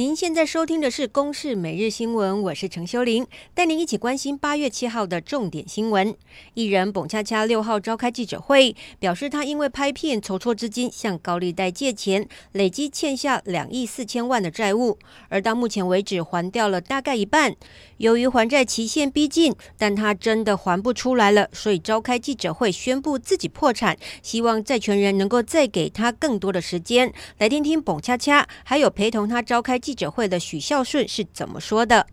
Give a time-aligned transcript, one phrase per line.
[0.00, 6.16] 您现在收听的是《公视每日新闻》，我是陈修玲，带您一起关心八月七号的重点新闻。
[6.54, 17.54] 艺人董恰恰六号召开记者会，表示他因为拍片筹措资金向高利贷借钱，累积欠下两亿四千万的债务，而到目前为止还掉了大概一半。
[17.98, 27.12] 由于还债期限逼近，但他真的还不出来了，所以召开记者会宣布自己破产，希望债权人能够再给他更多的时间。
[27.36, 29.89] 来听听董恰恰，还有陪同他召开记。
[29.90, 32.06] 记者会的许孝顺是怎么说的？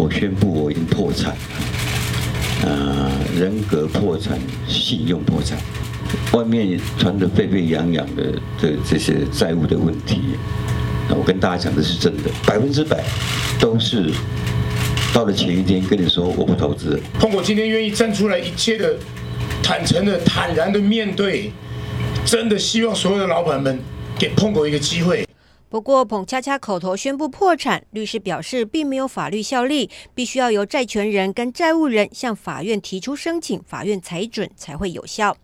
[0.00, 1.36] 我宣布我已经破产，
[2.64, 4.38] 呃，人格破产，
[4.68, 5.58] 信用破产，
[6.32, 10.20] 外面传的沸沸扬扬的这这些债务的问题，
[11.08, 13.02] 那我跟大家讲的是真的，百分之百
[13.58, 14.12] 都是
[15.12, 17.02] 到了前一天跟你说我不投资。
[17.18, 18.96] 通过今天愿意站出来，一切的
[19.60, 21.50] 坦诚的、坦然的面对，
[22.24, 23.76] 真的希望所有的老板们
[24.16, 25.23] 给碰过一个机会。
[25.74, 35.36] 不过，彭恰恰口头宣布破产，律师表示并没有法律效力，必须要由债权人跟债务人向法院提出申请，法院裁准才会有效。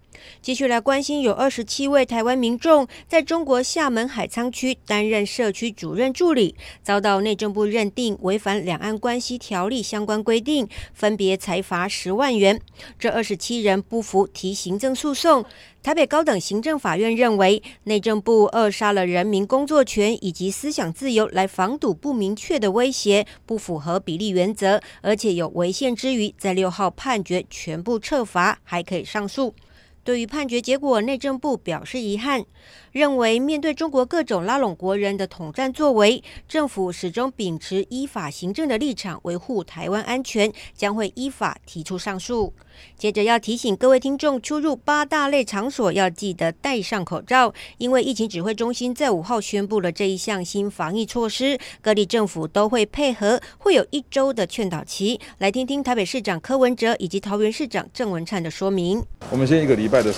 [0.43, 12.61] 继续来关心，有二十七位台湾民众在中国厦门海沧区担任社区主任助理，遭到内政部认定违反两岸关系条例相关规定，分别裁罚十万元。
[12.99, 15.45] 这二十七人不服提行政诉讼，
[15.83, 29.55] 台北高等行政法院认为内政部扼杀了人民工作权以及思想自由，来防堵不明确的威胁，不符合比例原则，而且有违宪之余，在六号判决全部撤罚，还可以上诉。
[30.03, 32.45] 对于判决结果，内政部表示遗憾，
[32.91, 42.53] 认为面对中国各种拉拢国人的统战作为，政府始终秉持依法行政的立场，维护台湾安全，将会依法提出上诉。
[42.99, 55.19] 接着要提醒各位听众，出入八大类场所要记得戴上口罩，因为疫情指挥中心在五号宣布了这一项新防疫措施，各地政府都会配合，会有一周的劝导期。
[55.39, 59.03] 来听听台北市长柯文哲以及桃园市长郑文灿的说明。
[59.31, 60.11] 我们先一个礼拜的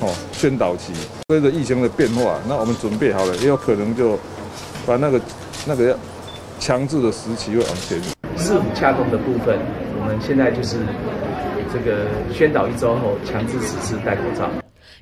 [0.00, 0.92] 哦宣导期，
[1.28, 4.18] 随着疫情的变化，那我们准备好了，也有可能就
[4.86, 5.20] 把那个
[5.66, 5.98] 那个要
[6.58, 8.00] 强制的时期会往前。
[8.36, 9.58] 市府洽公的部分，
[10.00, 10.78] 我们现在就是
[11.72, 14.50] 这个宣导一周后强制实施戴口罩。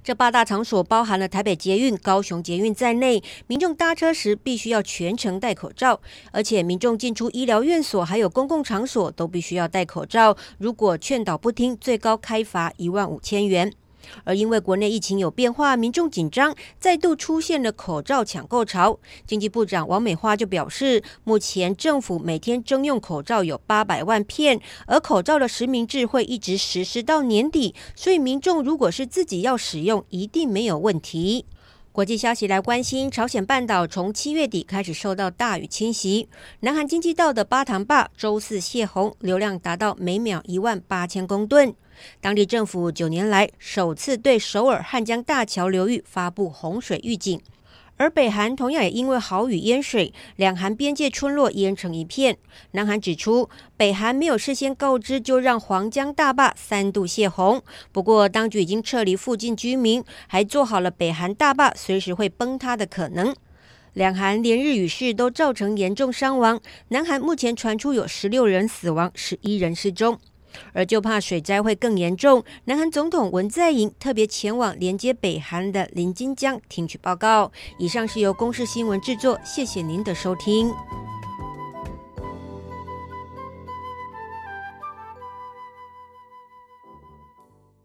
[0.03, 6.01] 这八大场所包含了台北捷运、高雄捷运在内，民众搭车时必须要全程戴口罩，
[6.31, 10.37] 而且民众进出医疗院所还有公共场所都必须要戴口罩。
[10.59, 13.73] 如果劝导不听，最高开罚一万五千元。
[14.25, 18.99] 而因为国内疫情有变化，民众紧张，再度出现了口罩抢购潮。
[19.27, 31.47] 经济部长王美花就表示，目前政府每天征用口罩有八百万片，而口罩的实名制会一直实施到年底，所以民众如果是自己要使用，一定没有问题。
[31.93, 36.29] 国际消息来关心，朝鲜半岛从七月底开始受到大雨侵袭，
[36.61, 41.75] 南韩经济道的巴塘坝周四泄洪，流量达到每秒一万八千公吨。
[42.21, 47.41] 当地政府九年来首次对首尔汉江大桥流域发布洪水预警，
[47.97, 52.37] 而北韩同样也因为豪雨淹水，两韩边界村落淹成一片。
[52.73, 57.63] 南韩指出，北韩没有事先告知就让黄江大坝三度泄洪，
[57.93, 63.35] 不过当局已经撤离附近居民，还做好了北韩大坝随时会崩塌的可能。
[63.95, 70.19] 两韩连日雨势都造成严重伤亡，南韩目前传出有十六人死亡，十一人失踪。
[70.73, 77.51] 而就怕水灾会更严重，南韩总统文在寅特别前往连接北韩的临津江听取报告。
[77.79, 80.73] 以上是由公视新闻制作，谢谢您的收听。